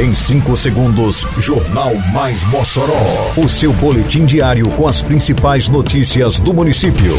Em 0.00 0.14
5 0.14 0.56
segundos, 0.56 1.26
Jornal 1.36 1.94
Mais 2.10 2.42
Mossoró. 2.44 3.34
O 3.36 3.46
seu 3.46 3.70
boletim 3.70 4.24
diário 4.24 4.66
com 4.70 4.88
as 4.88 5.02
principais 5.02 5.68
notícias 5.68 6.40
do 6.40 6.54
município. 6.54 7.14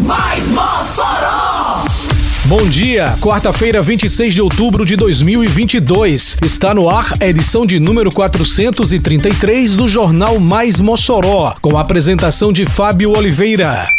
Mais 0.00 0.48
Mossoró! 0.48 1.84
Bom 2.46 2.68
dia, 2.68 3.16
quarta-feira, 3.20 3.80
26 3.80 4.34
de 4.34 4.42
outubro 4.42 4.84
de 4.84 4.96
2022. 4.96 6.38
Está 6.42 6.74
no 6.74 6.90
ar 6.90 7.12
a 7.20 7.26
edição 7.26 7.64
de 7.64 7.78
número 7.78 8.10
433 8.12 9.76
do 9.76 9.86
Jornal 9.86 10.40
Mais 10.40 10.80
Mossoró, 10.80 11.54
com 11.60 11.78
a 11.78 11.80
apresentação 11.80 12.52
de 12.52 12.66
Fábio 12.66 13.16
Oliveira. 13.16 13.93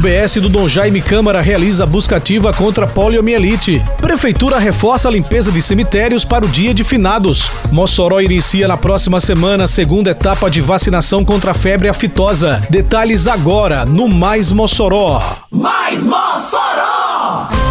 O 0.00 0.02
BS 0.02 0.40
do 0.40 0.48
Dom 0.48 0.66
Jaime 0.66 1.02
Câmara 1.02 1.42
realiza 1.42 1.84
busca 1.84 2.16
ativa 2.16 2.54
contra 2.54 2.86
poliomielite. 2.86 3.82
Prefeitura 3.98 4.58
reforça 4.58 5.08
a 5.08 5.10
limpeza 5.10 5.52
de 5.52 5.60
cemitérios 5.60 6.24
para 6.24 6.46
o 6.46 6.48
dia 6.48 6.72
de 6.72 6.82
finados. 6.82 7.50
Mossoró 7.70 8.18
inicia 8.18 8.66
na 8.66 8.78
próxima 8.78 9.20
semana 9.20 9.64
a 9.64 9.68
segunda 9.68 10.12
etapa 10.12 10.50
de 10.50 10.62
vacinação 10.62 11.22
contra 11.22 11.50
a 11.50 11.54
febre 11.54 11.86
aftosa. 11.86 12.66
Detalhes 12.70 13.28
agora 13.28 13.84
no 13.84 14.08
Mais 14.08 14.50
Mossoró. 14.50 15.22
Mais 15.50 16.02
Mossoró! 16.06 17.69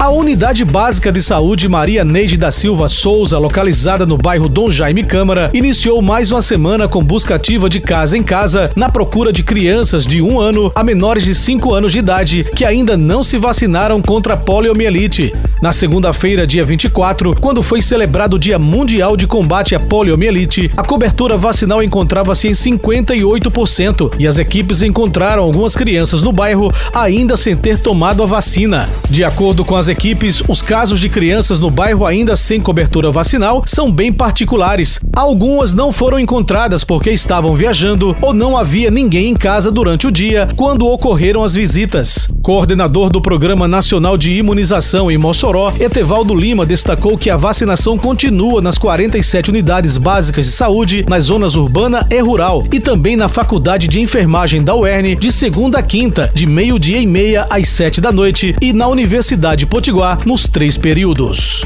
A 0.00 0.10
Unidade 0.10 0.64
Básica 0.64 1.10
de 1.10 1.20
Saúde 1.20 1.68
Maria 1.68 2.04
Neide 2.04 2.36
da 2.36 2.52
Silva 2.52 2.88
Souza, 2.88 3.36
localizada 3.36 4.06
no 4.06 4.16
bairro 4.16 4.48
Dom 4.48 4.70
Jaime 4.70 5.02
Câmara, 5.02 5.50
iniciou 5.52 6.00
mais 6.00 6.30
uma 6.30 6.40
semana 6.40 6.86
com 6.86 7.02
busca 7.02 7.34
ativa 7.34 7.68
de 7.68 7.80
casa 7.80 8.16
em 8.16 8.22
casa 8.22 8.70
na 8.76 8.88
procura 8.88 9.32
de 9.32 9.42
crianças 9.42 10.06
de 10.06 10.22
um 10.22 10.38
ano 10.38 10.70
a 10.72 10.84
menores 10.84 11.24
de 11.24 11.34
5 11.34 11.74
anos 11.74 11.90
de 11.90 11.98
idade 11.98 12.44
que 12.44 12.64
ainda 12.64 12.96
não 12.96 13.24
se 13.24 13.38
vacinaram 13.38 14.00
contra 14.00 14.34
a 14.34 14.36
poliomielite. 14.36 15.32
Na 15.60 15.72
segunda-feira, 15.72 16.46
dia 16.46 16.64
24, 16.64 17.34
quando 17.40 17.64
foi 17.64 17.82
celebrado 17.82 18.36
o 18.36 18.38
Dia 18.38 18.60
Mundial 18.60 19.16
de 19.16 19.26
Combate 19.26 19.74
à 19.74 19.80
Poliomielite, 19.80 20.70
a 20.76 20.84
cobertura 20.84 21.36
vacinal 21.36 21.82
encontrava-se 21.82 22.46
em 22.46 22.52
58% 22.52 24.14
e 24.20 24.26
as 24.28 24.38
equipes 24.38 24.82
encontraram 24.82 25.42
algumas 25.42 25.74
crianças 25.74 26.22
no 26.22 26.32
bairro 26.32 26.72
ainda 26.94 27.36
sem 27.36 27.56
ter 27.56 27.76
tomado 27.80 28.22
a 28.22 28.26
vacina. 28.26 28.88
De 29.10 29.24
acordo 29.24 29.64
com 29.64 29.74
as 29.74 29.88
equipes, 29.88 30.44
os 30.46 30.62
casos 30.62 31.00
de 31.00 31.08
crianças 31.08 31.58
no 31.58 31.72
bairro 31.72 32.06
ainda 32.06 32.36
sem 32.36 32.60
cobertura 32.60 33.10
vacinal 33.10 33.64
são 33.66 33.90
bem 33.90 34.12
particulares. 34.12 35.00
Algumas 35.12 35.74
não 35.74 35.90
foram 35.90 36.20
encontradas 36.20 36.84
porque 36.84 37.10
estavam 37.10 37.56
viajando 37.56 38.14
ou 38.22 38.32
não 38.32 38.56
havia 38.56 38.92
ninguém 38.92 39.30
em 39.30 39.34
casa 39.34 39.72
durante 39.72 40.06
o 40.06 40.12
dia 40.12 40.46
quando 40.54 40.86
ocorreram 40.86 41.42
as 41.42 41.56
visitas. 41.56 42.28
Coordenador 42.42 43.10
do 43.10 43.20
Programa 43.20 43.66
Nacional 43.66 44.16
de 44.16 44.32
Imunização 44.32 45.10
em 45.10 45.18
Mossoró, 45.18 45.47
Etevaldo 45.80 46.34
Lima 46.34 46.66
destacou 46.66 47.16
que 47.16 47.30
a 47.30 47.36
vacinação 47.36 47.96
continua 47.96 48.60
nas 48.60 48.76
47 48.76 49.48
unidades 49.48 49.96
básicas 49.96 50.44
de 50.44 50.52
saúde 50.52 51.06
nas 51.08 51.24
zonas 51.24 51.54
urbana 51.54 52.06
e 52.10 52.20
rural 52.20 52.62
e 52.70 52.78
também 52.78 53.16
na 53.16 53.30
Faculdade 53.30 53.88
de 53.88 53.98
Enfermagem 53.98 54.62
da 54.62 54.74
UERN 54.74 55.16
de 55.16 55.32
segunda 55.32 55.78
a 55.78 55.82
quinta, 55.82 56.30
de 56.34 56.44
meio-dia 56.44 56.98
e 56.98 57.06
meia 57.06 57.46
às 57.48 57.66
sete 57.70 57.98
da 57.98 58.12
noite 58.12 58.54
e 58.60 58.74
na 58.74 58.88
Universidade 58.88 59.64
Potiguar 59.64 60.20
nos 60.26 60.48
três 60.48 60.76
períodos. 60.76 61.62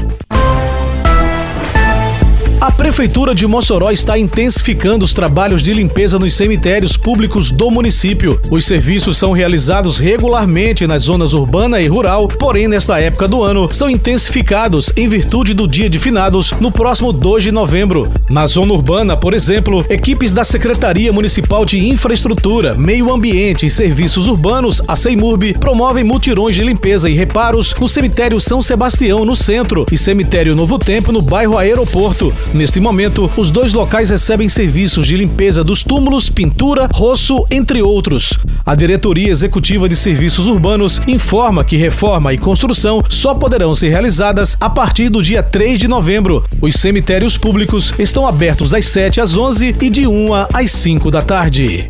A 2.63 2.71
Prefeitura 2.71 3.35
de 3.35 3.45
Mossoró 3.45 3.91
está 3.91 4.17
intensificando 4.17 5.03
os 5.03 5.13
trabalhos 5.13 5.61
de 5.61 5.73
limpeza 5.73 6.17
nos 6.17 6.33
cemitérios 6.33 6.95
públicos 6.95 7.51
do 7.51 7.69
município. 7.69 8.39
Os 8.49 8.65
serviços 8.65 9.17
são 9.17 9.33
realizados 9.33 9.97
regularmente 9.97 10.87
nas 10.87 11.03
zonas 11.03 11.33
urbana 11.33 11.81
e 11.81 11.87
rural, 11.87 12.25
porém, 12.25 12.69
nesta 12.69 12.97
época 13.01 13.27
do 13.27 13.43
ano, 13.43 13.67
são 13.69 13.89
intensificados 13.89 14.93
em 14.95 15.09
virtude 15.09 15.53
do 15.53 15.67
Dia 15.67 15.89
de 15.89 15.99
Finados 15.99 16.53
no 16.53 16.71
próximo 16.71 17.11
2 17.11 17.43
de 17.43 17.51
novembro. 17.51 18.09
Na 18.29 18.47
zona 18.47 18.71
urbana, 18.71 19.17
por 19.17 19.33
exemplo, 19.33 19.85
equipes 19.89 20.33
da 20.33 20.45
Secretaria 20.45 21.11
Municipal 21.11 21.65
de 21.65 21.85
Infraestrutura, 21.89 22.75
Meio 22.75 23.11
Ambiente 23.11 23.65
e 23.65 23.69
Serviços 23.69 24.25
Urbanos, 24.25 24.81
a 24.87 24.95
CEIMURB, 24.95 25.55
promovem 25.59 26.05
mutirões 26.05 26.55
de 26.55 26.63
limpeza 26.63 27.09
e 27.09 27.13
reparos 27.13 27.75
no 27.77 27.89
cemitério 27.89 28.39
São 28.39 28.61
Sebastião, 28.61 29.25
no 29.25 29.35
centro, 29.35 29.85
e 29.91 29.97
cemitério 29.97 30.55
Novo 30.55 30.79
Tempo, 30.79 31.11
no 31.11 31.21
bairro 31.21 31.57
Aeroporto. 31.57 32.33
Neste 32.53 32.79
momento, 32.79 33.31
os 33.35 33.49
dois 33.49 33.73
locais 33.73 34.11
recebem 34.11 34.47
serviços 34.47 35.07
de 35.07 35.17
limpeza 35.17 35.63
dos 35.63 35.81
túmulos, 35.81 36.29
pintura, 36.29 36.87
roço, 36.93 37.45
entre 37.49 37.81
outros. 37.81 38.37
A 38.63 38.75
Diretoria 38.75 39.31
Executiva 39.31 39.89
de 39.89 39.95
Serviços 39.95 40.47
Urbanos 40.47 41.01
informa 41.07 41.63
que 41.63 41.75
reforma 41.75 42.31
e 42.31 42.37
construção 42.37 43.01
só 43.09 43.33
poderão 43.33 43.73
ser 43.73 43.89
realizadas 43.89 44.55
a 44.61 44.69
partir 44.69 45.09
do 45.09 45.23
dia 45.23 45.41
3 45.41 45.79
de 45.79 45.87
novembro. 45.87 46.45
Os 46.61 46.75
cemitérios 46.75 47.35
públicos 47.35 47.91
estão 47.97 48.27
abertos 48.27 48.69
das 48.69 48.85
7 48.85 49.19
às 49.19 49.35
11 49.35 49.75
e 49.81 49.89
de 49.89 50.05
1 50.05 50.27
às 50.53 50.71
5 50.71 51.09
da 51.09 51.23
tarde. 51.23 51.89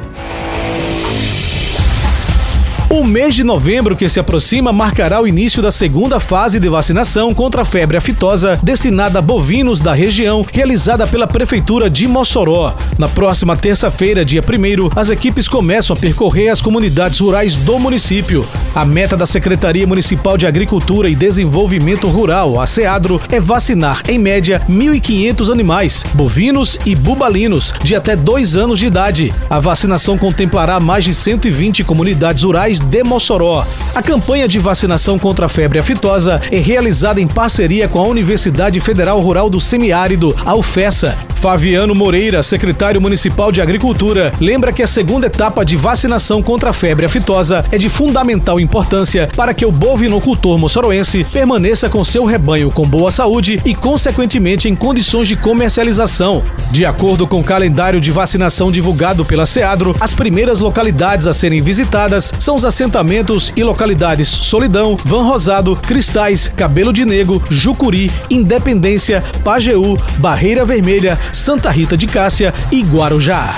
O 2.91 3.05
mês 3.05 3.33
de 3.33 3.41
novembro 3.41 3.95
que 3.95 4.09
se 4.09 4.19
aproxima 4.19 4.73
marcará 4.73 5.21
o 5.21 5.25
início 5.25 5.63
da 5.63 5.71
segunda 5.71 6.19
fase 6.19 6.59
de 6.59 6.67
vacinação 6.67 7.33
contra 7.33 7.61
a 7.61 7.65
febre 7.65 7.95
aftosa 7.95 8.59
destinada 8.61 9.19
a 9.19 9.21
bovinos 9.21 9.79
da 9.79 9.93
região, 9.93 10.45
realizada 10.51 11.07
pela 11.07 11.25
Prefeitura 11.25 11.89
de 11.89 12.05
Mossoró. 12.05 12.75
Na 12.97 13.07
próxima 13.07 13.55
terça-feira, 13.55 14.25
dia 14.25 14.43
1 14.43 14.89
as 14.93 15.09
equipes 15.09 15.47
começam 15.47 15.95
a 15.95 15.99
percorrer 15.99 16.49
as 16.49 16.59
comunidades 16.59 17.21
rurais 17.21 17.55
do 17.55 17.79
município. 17.79 18.45
A 18.75 18.83
meta 18.83 19.15
da 19.15 19.25
Secretaria 19.25 19.87
Municipal 19.87 20.37
de 20.37 20.45
Agricultura 20.45 21.07
e 21.07 21.15
Desenvolvimento 21.15 22.09
Rural, 22.09 22.59
a 22.59 22.67
SEADRO, 22.67 23.21
é 23.31 23.39
vacinar, 23.39 24.01
em 24.09 24.19
média, 24.19 24.61
1.500 24.69 25.49
animais, 25.49 26.03
bovinos 26.13 26.77
e 26.85 26.93
bubalinos, 26.93 27.73
de 27.81 27.95
até 27.95 28.17
dois 28.17 28.57
anos 28.57 28.79
de 28.79 28.87
idade. 28.87 29.33
A 29.49 29.61
vacinação 29.61 30.17
contemplará 30.17 30.77
mais 30.77 31.05
de 31.05 31.15
120 31.15 31.85
comunidades 31.85 32.43
rurais 32.43 32.80
de 32.89 33.03
Mossoró. 33.03 33.65
A 33.93 34.01
campanha 34.01 34.47
de 34.47 34.59
vacinação 34.59 35.17
contra 35.17 35.45
a 35.45 35.49
febre 35.49 35.79
aftosa 35.79 36.41
é 36.51 36.57
realizada 36.57 37.19
em 37.19 37.27
parceria 37.27 37.87
com 37.87 37.99
a 37.99 38.07
Universidade 38.07 38.79
Federal 38.79 39.19
Rural 39.19 39.49
do 39.49 39.59
Semiárido, 39.59 40.35
a 40.45 40.55
UFESA. 40.55 41.30
Fabiano 41.41 41.95
Moreira, 41.95 42.43
secretário 42.43 43.01
municipal 43.01 43.51
de 43.51 43.61
Agricultura, 43.61 44.31
lembra 44.39 44.71
que 44.71 44.83
a 44.83 44.87
segunda 44.87 45.25
etapa 45.25 45.65
de 45.65 45.75
vacinação 45.75 46.43
contra 46.43 46.69
a 46.69 46.73
febre 46.73 47.07
aftosa 47.07 47.65
é 47.71 47.79
de 47.79 47.89
fundamental 47.89 48.59
importância 48.59 49.27
para 49.35 49.51
que 49.51 49.65
o 49.65 49.71
bovinocultor 49.71 50.59
moçoroense 50.59 51.23
permaneça 51.31 51.89
com 51.89 52.03
seu 52.03 52.25
rebanho 52.25 52.69
com 52.69 52.87
boa 52.87 53.09
saúde 53.09 53.59
e, 53.65 53.73
consequentemente, 53.73 54.69
em 54.69 54.75
condições 54.75 55.27
de 55.27 55.35
comercialização. 55.35 56.43
De 56.69 56.85
acordo 56.85 57.25
com 57.25 57.39
o 57.39 57.43
calendário 57.43 57.99
de 57.99 58.11
vacinação 58.11 58.71
divulgado 58.71 59.25
pela 59.25 59.47
SEADRO, 59.47 59.95
as 59.99 60.13
primeiras 60.13 60.59
localidades 60.59 61.25
a 61.25 61.33
serem 61.33 61.59
visitadas 61.59 62.31
são 62.39 62.55
os 62.55 62.65
assentamentos 62.65 63.51
e 63.55 63.63
localidades 63.63 64.27
Solidão, 64.27 64.95
Van 65.03 65.23
Rosado, 65.23 65.75
Cristais, 65.75 66.49
Cabelo 66.49 66.93
de 66.93 67.03
Negro, 67.03 67.41
Jucuri, 67.49 68.11
Independência, 68.29 69.23
Pajeú, 69.43 69.97
Barreira 70.19 70.63
Vermelha, 70.63 71.17
Santa 71.31 71.69
Rita 71.69 71.97
de 71.97 72.07
Cássia 72.07 72.53
e 72.71 72.81
Guarujá. 72.81 73.57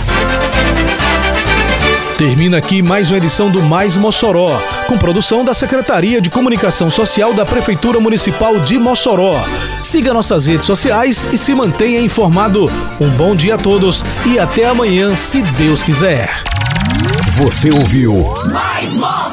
Termina 2.18 2.58
aqui 2.58 2.82
mais 2.82 3.10
uma 3.10 3.18
edição 3.18 3.50
do 3.50 3.62
Mais 3.62 3.98
Mossoró, 3.98 4.62
com 4.88 4.98
produção 4.98 5.44
da 5.44 5.54
Secretaria 5.54 6.22
de 6.22 6.30
Comunicação 6.30 6.90
Social 6.92 7.34
da 7.34 7.44
Prefeitura 7.44 8.00
Municipal 8.00 8.60
de 8.60 8.78
Mossoró. 8.78 9.44
Siga 9.82 10.14
nossas 10.14 10.46
redes 10.46 10.66
sociais 10.66 11.28
e 11.34 11.38
se 11.38 11.54
mantenha 11.56 12.00
informado. 12.00 12.72
Um 13.02 13.10
bom 13.10 13.36
dia 13.36 13.56
a 13.56 13.58
todos 13.58 14.06
e 14.26 14.38
até 14.38 14.66
amanhã, 14.66 15.16
se 15.16 15.42
Deus 15.42 15.82
quiser. 15.82 16.30
Você 17.32 17.72
ouviu 17.72 18.14
Mais 18.52 18.96
Mossoró! 18.96 19.33